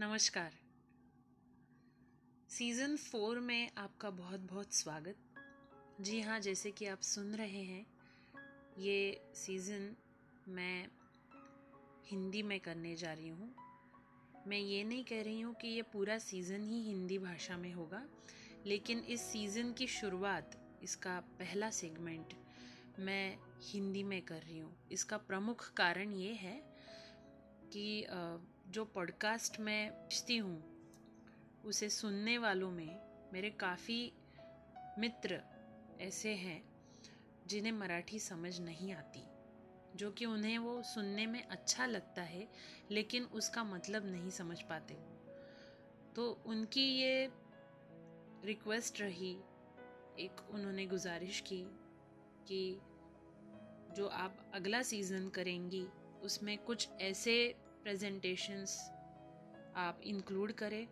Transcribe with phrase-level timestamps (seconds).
[0.00, 0.52] नमस्कार।
[2.50, 5.16] Season four में आपका बहुत बहुत स्वागत।
[6.00, 7.84] जी हाँ जैसे कि आप सुन रहे हैं,
[8.78, 9.88] ये सीज़न
[10.48, 10.86] मैं
[12.10, 13.48] हिंदी में करने जा रही हूँ।
[14.46, 18.02] मैं ये नहीं कह रही हूँ कि ये पूरा सीज़न ही हिंदी भाषा में होगा,
[18.66, 22.34] लेकिन इस सीज़न की शुरुआत, इसका पहला सेगमेंट
[22.98, 26.60] मैं हिंदी में कर रही हूँ। इसका प्रमुख कारण ये है
[27.72, 28.06] कि
[28.68, 30.74] जो पॉडकास्ट मैं भेजती हूँ,
[31.64, 33.00] उसे सुनने वालों में
[33.32, 34.12] मेरे काफ़ी
[34.98, 35.40] मित्र
[36.00, 36.64] ऐसे हैं,
[37.46, 39.22] जिन्हें मराठी समझ नहीं आती,
[39.96, 42.48] जो कि उन्हें वो सुनने में अच्छा लगता है,
[42.90, 44.94] लेकिन उसका मतलब नहीं समझ पाते।
[46.16, 47.30] तो उनकी ये
[48.44, 49.36] रिक्वेस्ट रही,
[50.18, 51.64] एक उन्होंने गुजारिश की
[52.48, 52.80] कि
[53.96, 55.86] जो आप अगला सीज़न करेंगी,
[56.22, 57.54] उसमें कुछ ऐसे
[57.84, 58.90] प्रेजेंटेशंस
[59.76, 60.88] आप इंक्लूड करें,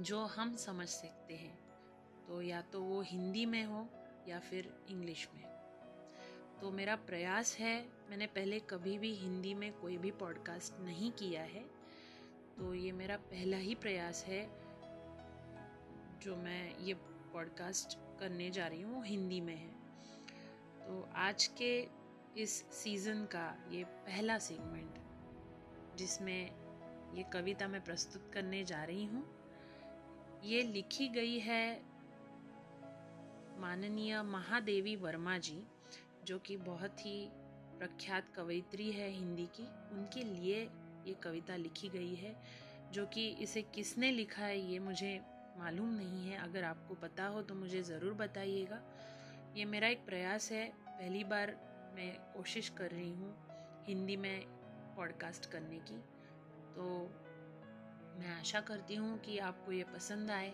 [0.00, 1.58] जो हम समझ सकते हैं।
[2.28, 3.88] तो या तो वो हिंदी में हो
[4.28, 5.42] या फिर इंग्लिश में।
[6.60, 11.42] तो मेरा प्रयास है, मैंने पहले कभी भी हिंदी में कोई भी पॉडकास्ट नहीं किया
[11.42, 11.64] है।
[12.58, 14.42] तो ये मेरा पहला ही प्रयास है,
[16.22, 16.94] जो मैं ये
[17.32, 19.70] पॉडकास्ट करने जा रही हूँ, वो हिंदी में है।
[20.78, 21.88] तो आज के
[22.36, 25.05] इस सीज़न का ये पहला सेगमेंट
[25.96, 26.50] जिसमें
[27.16, 29.24] ये कविता मैं प्रस्तुत करने जा रही हूँ।
[30.44, 31.64] ये लिखी गई है
[33.60, 35.62] माननीय महादेवी वर्मा जी,
[36.24, 37.18] जो कि बहुत ही
[37.78, 40.62] प्रख्यात कवयित्री है हिंदी की। उनके लिए
[41.06, 42.34] ये कविता लिखी गई है,
[42.92, 45.20] जो कि इसे किसने लिखा है ये मुझे
[45.58, 48.80] मालूम नहीं है। अगर आपको पता हो तो मुझे ज़रूर बताइएगा।
[49.56, 51.56] ये मेरा एक प्रयास है। पहली बार
[51.96, 53.34] मैं कोशिश कर रही हूँ
[53.86, 54.44] हिंदी में
[54.96, 55.98] पॉडकास्ट करने की।
[56.74, 56.84] तो
[58.18, 60.52] मैं आशा करती हूँ कि आपको ये पसंद आए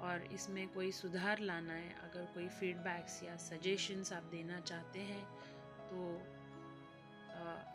[0.00, 5.24] और इसमें कोई सुधार लाना है। अगर कोई फीडबैक्स या सजेशंस आप देना चाहते हैं
[5.88, 6.12] तो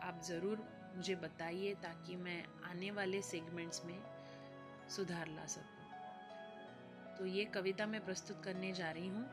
[0.02, 0.64] आप ज़रूर
[0.96, 4.00] मुझे बताइए ताकि मैं आने वाले सेगमेंट्स में
[4.90, 9.26] सुधार ला सकूँ। तो ये कविता मैं प्रस्तुत करने जा रही हूँ।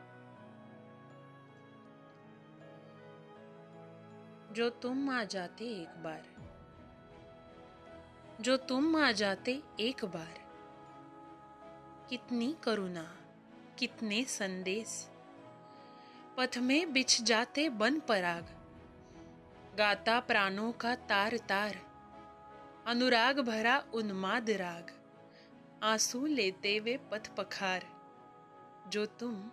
[4.53, 6.23] जो तुम आ जाते एक बार
[8.41, 10.47] जो तुम आ जाते एक बार।
[12.09, 13.17] कितनी करुणा,
[13.79, 15.09] कितने संदेश।
[16.37, 18.43] पथ में बिछ जाते बन पराग।
[19.77, 21.75] गाता प्राणों का तार तार।
[22.87, 25.01] अनुराग भरा उन्माद राग।
[25.83, 27.87] आँसू लेते वे पथ पखार।
[28.87, 29.51] जो तुम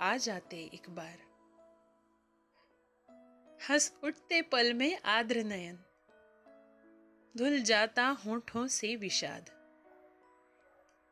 [0.00, 1.18] आ जाते एक बार।
[3.70, 5.78] हंस उठते पल में आद्र नयन।
[7.36, 9.50] धुल जाता होठों से विषाद।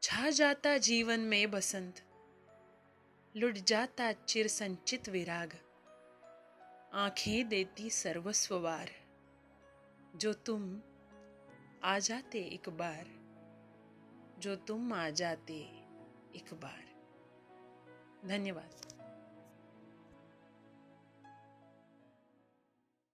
[0.02, 2.02] छा जाता जीवन में बसंत।
[3.36, 5.54] लुट जाता चिर संचित विराग।
[6.92, 8.90] आँखें देती सर्वस्ववार
[10.16, 10.80] जो तुम
[11.84, 13.06] आ जाते एक बार।
[14.38, 15.54] जो तुम आ जाते
[16.34, 16.84] एक बार।
[18.28, 18.95] धन्यवाद।